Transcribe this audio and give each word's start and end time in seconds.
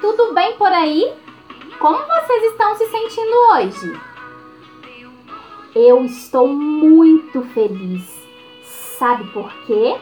Tudo 0.00 0.32
bem 0.32 0.56
por 0.56 0.72
aí? 0.72 1.12
Como 1.78 1.98
vocês 1.98 2.44
estão 2.44 2.74
se 2.76 2.86
sentindo 2.86 3.36
hoje? 3.52 4.00
Eu 5.74 6.04
estou 6.04 6.48
muito 6.48 7.42
feliz. 7.54 8.08
Sabe 8.98 9.24
por 9.32 9.52
quê? 9.66 9.98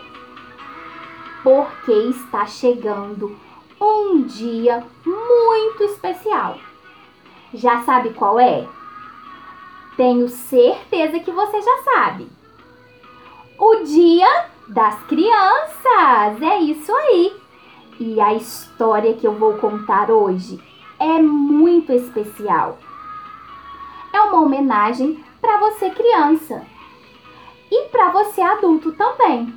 Porque 1.43 1.93
está 1.93 2.47
chegando 2.47 3.37
um 3.81 4.23
dia 4.23 4.85
muito 5.05 5.85
especial. 5.85 6.59
Já 7.55 7.83
sabe 7.83 8.11
qual 8.11 8.39
é? 8.39 8.67
Tenho 9.97 10.29
certeza 10.29 11.19
que 11.21 11.31
você 11.33 11.61
já 11.61 11.83
sabe. 11.83 12.29
O 13.59 13.83
Dia 13.83 14.47
das 14.69 15.03
Crianças! 15.07 16.41
É 16.41 16.61
isso 16.61 16.95
aí! 16.95 17.48
E 18.01 18.21
a 18.21 18.35
história 18.35 19.15
que 19.15 19.27
eu 19.27 19.35
vou 19.35 19.55
contar 19.55 20.11
hoje 20.11 20.63
é 21.01 21.21
muito 21.21 21.93
especial. 21.93 22.79
É 24.13 24.21
uma 24.21 24.41
homenagem 24.41 25.23
para 25.41 25.59
você 25.59 25.91
criança 25.91 26.65
e 27.71 27.89
para 27.89 28.11
você 28.11 28.41
adulto 28.41 28.93
também. 28.93 29.53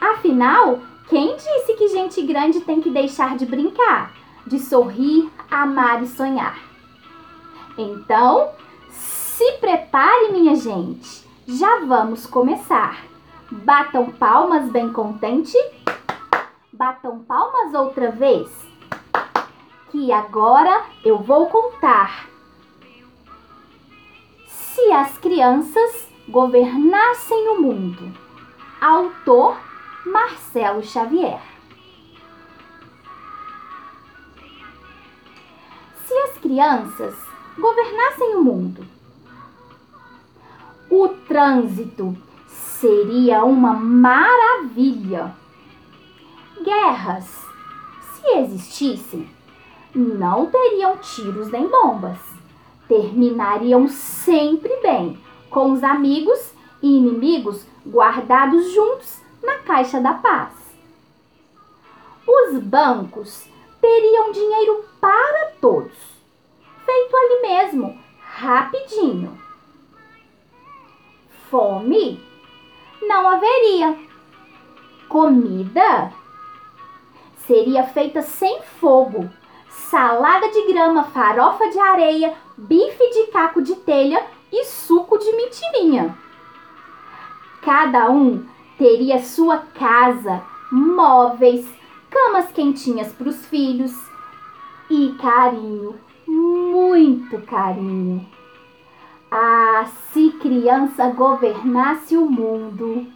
Afinal, 0.00 0.80
quem 1.08 1.36
disse 1.36 1.74
que 1.74 1.88
gente 1.88 2.22
grande 2.22 2.60
tem 2.60 2.80
que 2.80 2.90
deixar 2.90 3.36
de 3.36 3.46
brincar, 3.46 4.12
de 4.46 4.58
sorrir, 4.58 5.30
amar 5.50 6.02
e 6.02 6.06
sonhar? 6.06 6.58
Então, 7.78 8.50
se 8.90 9.52
prepare, 9.52 10.32
minha 10.32 10.54
gente. 10.54 11.26
Já 11.46 11.80
vamos 11.80 12.26
começar. 12.26 13.04
Batam 13.50 14.10
palmas 14.12 14.70
bem 14.70 14.92
contente 14.92 15.56
Batam 16.82 17.20
palmas 17.20 17.72
outra 17.74 18.10
vez. 18.10 18.50
Que 19.92 20.10
agora 20.10 20.84
eu 21.04 21.16
vou 21.16 21.46
contar. 21.46 22.26
Se 24.48 24.90
as 24.90 25.16
crianças 25.16 26.08
governassem 26.28 27.50
o 27.50 27.62
mundo. 27.62 28.12
Autor 28.80 29.60
Marcelo 30.04 30.82
Xavier. 30.82 31.40
Se 36.04 36.14
as 36.14 36.38
crianças 36.38 37.14
governassem 37.56 38.34
o 38.34 38.42
mundo, 38.42 38.84
o 40.90 41.08
trânsito 41.28 42.16
seria 42.48 43.44
uma 43.44 43.72
maravilha 43.72 45.40
guerras, 46.62 47.24
se 48.14 48.38
existissem, 48.38 49.28
não 49.94 50.46
teriam 50.46 50.96
tiros 50.98 51.48
nem 51.50 51.66
bombas. 51.68 52.18
Terminariam 52.88 53.88
sempre 53.88 54.74
bem, 54.82 55.18
com 55.50 55.72
os 55.72 55.82
amigos 55.82 56.52
e 56.82 56.96
inimigos 56.96 57.66
guardados 57.86 58.72
juntos 58.72 59.20
na 59.42 59.58
caixa 59.58 60.00
da 60.00 60.14
paz. 60.14 60.52
Os 62.26 62.58
bancos 62.58 63.46
teriam 63.80 64.30
dinheiro 64.32 64.84
para 65.00 65.52
todos, 65.60 65.96
feito 66.84 67.16
ali 67.16 67.42
mesmo, 67.42 67.98
rapidinho. 68.20 69.38
Fome 71.50 72.32
não 73.02 73.28
haveria. 73.28 73.98
Comida 75.08 76.12
seria 77.52 77.84
feita 77.84 78.22
sem 78.22 78.62
fogo. 78.80 79.28
Salada 79.68 80.48
de 80.48 80.72
grama, 80.72 81.04
farofa 81.04 81.68
de 81.68 81.78
areia, 81.78 82.32
bife 82.56 83.10
de 83.10 83.30
caco 83.30 83.60
de 83.60 83.74
telha 83.76 84.24
e 84.50 84.64
suco 84.64 85.18
de 85.18 85.30
mentirinha. 85.32 86.16
Cada 87.60 88.10
um 88.10 88.46
teria 88.78 89.18
sua 89.22 89.58
casa, 89.58 90.42
móveis, 90.70 91.68
camas 92.08 92.50
quentinhas 92.52 93.12
para 93.12 93.28
os 93.28 93.44
filhos 93.44 93.92
e 94.88 95.14
carinho, 95.20 96.00
muito 96.26 97.38
carinho. 97.42 98.26
Ah, 99.30 99.84
se 100.10 100.30
criança 100.40 101.10
governasse 101.10 102.16
o 102.16 102.24
mundo! 102.24 103.06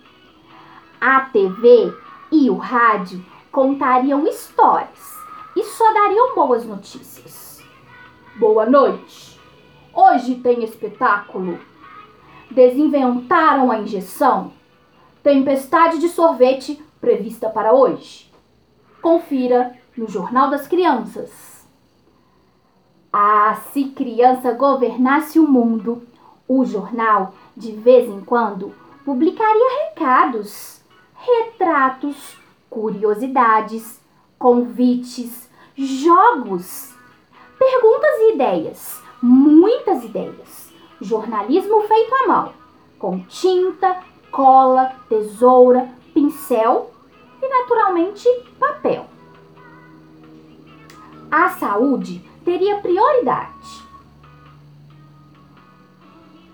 A 1.00 1.20
TV 1.20 1.91
e 2.30 2.50
o 2.50 2.56
rádio 2.56 3.24
contariam 3.56 4.27
histórias 4.27 5.17
e 5.56 5.65
só 5.65 5.91
dariam 5.91 6.34
boas 6.34 6.67
notícias. 6.67 7.65
Boa 8.39 8.67
noite! 8.67 9.41
Hoje 9.94 10.34
tem 10.34 10.62
espetáculo. 10.62 11.59
Desinventaram 12.50 13.71
a 13.71 13.78
injeção. 13.78 14.53
Tempestade 15.22 15.99
de 15.99 16.11
sorvete 16.11 16.84
prevista 17.00 17.49
para 17.49 17.72
hoje. 17.72 18.31
Confira 19.00 19.75
no 19.97 20.06
Jornal 20.06 20.50
das 20.50 20.69
Crianças. 20.69 21.66
Ah, 23.11 23.59
se 23.72 23.84
criança 23.84 24.53
governasse 24.53 25.41
o 25.41 25.49
mundo, 25.49 26.06
o 26.47 26.62
jornal, 26.66 27.33
de 27.56 27.72
vez 27.72 28.06
em 28.06 28.21
quando, 28.21 28.75
publicaria 29.03 29.87
recados, 29.89 30.83
retratos, 31.15 32.37
curiosidades, 32.76 33.98
convites, 34.38 35.48
jogos, 35.75 36.94
perguntas 37.59 38.10
e 38.19 38.34
ideias, 38.34 39.03
muitas 39.22 40.04
ideias. 40.04 40.70
Jornalismo 41.00 41.81
feito 41.88 42.15
à 42.15 42.26
mão, 42.28 42.53
com 42.98 43.20
tinta, 43.20 44.03
cola, 44.31 44.92
tesoura, 45.09 45.88
pincel 46.12 46.91
e, 47.42 47.48
naturalmente, 47.48 48.28
papel. 48.59 49.06
A 51.31 51.48
saúde 51.48 52.22
teria 52.44 52.76
prioridade. 52.82 53.86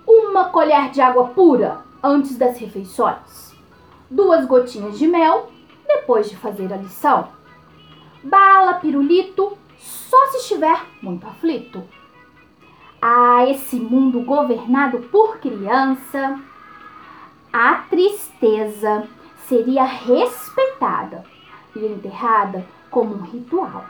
Uma 0.07 0.51
colher 0.51 0.89
de 0.93 1.01
água 1.01 1.29
pura 1.31 1.83
antes 2.01 2.39
das 2.39 2.59
refeições, 2.59 3.57
duas 4.09 4.47
gotinhas 4.47 4.97
de 4.97 5.09
mel 5.09 5.51
depois 5.97 6.29
de 6.29 6.37
fazer 6.37 6.73
a 6.73 6.77
lição. 6.77 7.29
Bala, 8.23 8.75
pirulito, 8.75 9.57
só 9.79 10.27
se 10.27 10.39
estiver 10.39 10.81
muito 11.03 11.27
aflito. 11.27 11.83
Ah, 13.01 13.45
esse 13.49 13.77
mundo 13.77 14.21
governado 14.23 15.01
por 15.11 15.39
criança, 15.39 16.39
a 17.53 17.75
tristeza 17.91 19.09
seria 19.49 19.85
respeitada 19.85 21.25
e 21.75 21.85
enterrada 21.85 22.65
como 22.91 23.15
um 23.15 23.23
ritual. 23.23 23.85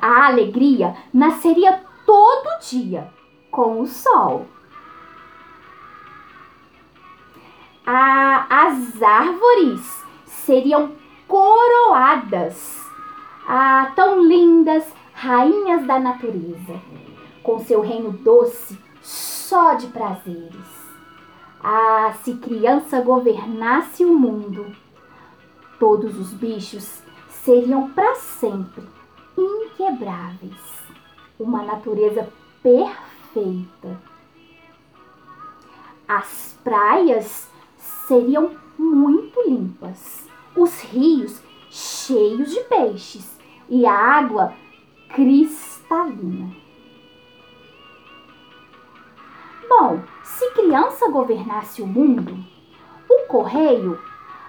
A 0.00 0.26
alegria 0.26 0.96
nasceria 1.12 1.84
todo 2.04 2.60
dia 2.60 3.12
com 3.50 3.80
o 3.80 3.86
sol. 3.86 4.46
Ah, 7.84 8.46
as 8.48 9.02
árvores 9.02 10.05
seriam 10.46 10.92
coroadas. 11.26 12.80
Ah, 13.46 13.92
tão 13.94 14.22
lindas, 14.22 14.84
rainhas 15.12 15.86
da 15.86 15.98
natureza, 15.98 16.80
com 17.42 17.58
seu 17.58 17.80
reino 17.80 18.12
doce, 18.12 18.78
só 19.02 19.74
de 19.74 19.88
prazeres. 19.88 20.76
Ah, 21.62 22.14
se 22.22 22.34
criança 22.36 23.00
governasse 23.00 24.04
o 24.04 24.16
mundo, 24.16 24.74
todos 25.78 26.18
os 26.18 26.32
bichos 26.32 27.02
seriam 27.28 27.90
para 27.90 28.14
sempre 28.14 28.84
inquebráveis. 29.36 30.86
Uma 31.38 31.62
natureza 31.62 32.28
perfeita. 32.62 34.00
As 36.08 36.58
praias 36.64 37.48
seriam 37.78 38.52
muito 38.78 39.40
limpas 39.48 40.25
os 40.56 40.80
rios 40.82 41.42
cheios 41.70 42.50
de 42.50 42.60
peixes 42.60 43.38
e 43.68 43.84
a 43.84 43.92
água 43.92 44.54
cristalina. 45.14 46.54
Bom, 49.68 50.00
se 50.22 50.50
criança 50.52 51.10
governasse 51.10 51.82
o 51.82 51.86
mundo, 51.86 52.36
o 53.08 53.26
correio, 53.26 54.00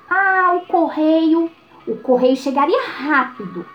ah, 0.10 0.54
o 0.56 0.68
correio, 0.68 1.52
o 1.88 1.98
correio 1.98 2.36
chegaria 2.36 2.82
rápido 2.88 3.66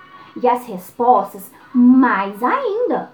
e 0.40 0.48
as 0.48 0.66
respostas 0.66 1.50
mais 1.74 2.42
ainda. 2.42 3.12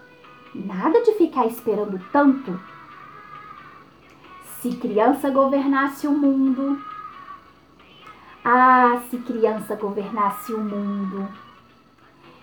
Nada 0.54 1.02
de 1.02 1.12
ficar 1.12 1.46
esperando 1.46 2.00
tanto. 2.12 2.60
Se 4.60 4.76
criança 4.76 5.30
governasse 5.30 6.06
o 6.06 6.12
mundo, 6.12 6.78
ah, 8.44 9.02
se 9.10 9.18
criança 9.18 9.74
governasse 9.74 10.52
o 10.52 10.60
mundo! 10.60 11.28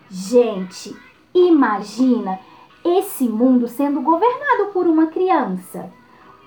Gente, 0.10 0.96
imagina 1.34 2.40
esse 2.84 3.28
mundo 3.28 3.68
sendo 3.68 4.02
governado 4.02 4.72
por 4.72 4.86
uma 4.86 5.08
criança. 5.08 5.92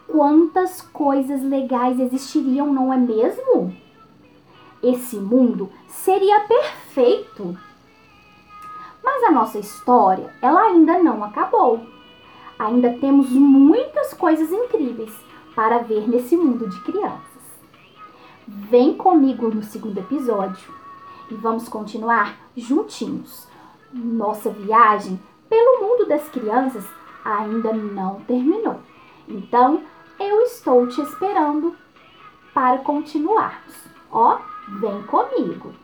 Quantas 0.07 0.81
coisas 0.81 1.43
legais 1.43 1.99
existiriam, 1.99 2.73
não 2.73 2.93
é 2.93 2.97
mesmo? 2.97 3.75
Esse 4.83 5.17
mundo 5.17 5.69
seria 5.89 6.41
perfeito. 6.41 7.59
Mas 9.03 9.25
a 9.25 9.31
nossa 9.31 9.59
história, 9.59 10.33
ela 10.41 10.63
ainda 10.63 11.03
não 11.03 11.25
acabou. 11.25 11.81
Ainda 12.59 12.97
temos 13.01 13.31
muitas 13.31 14.15
coisas 14.15 14.51
incríveis 14.53 15.13
para 15.55 15.79
ver 15.79 16.09
nesse 16.09 16.37
mundo 16.37 16.69
de 16.69 16.81
crianças. 16.83 17.28
Vem 18.51 18.95
comigo 18.95 19.55
no 19.55 19.63
segundo 19.63 19.99
episódio 19.99 20.73
e 21.31 21.35
vamos 21.35 21.69
continuar 21.69 22.35
juntinhos. 22.57 23.47
Nossa 23.93 24.49
viagem 24.49 25.21
pelo 25.51 25.83
mundo 25.83 26.09
das 26.09 26.27
crianças 26.31 26.83
ainda 27.23 27.75
não 27.75 28.23
terminou. 28.23 28.81
Então, 29.29 29.83
eu 30.19 30.41
estou 30.41 30.89
te 30.89 30.99
esperando 31.03 31.77
para 32.55 32.79
continuarmos. 32.79 33.75
Ó, 34.11 34.39
vem 34.81 35.03
comigo! 35.03 35.75